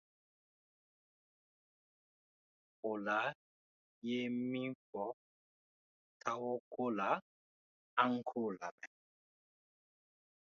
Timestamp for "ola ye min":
2.91-4.69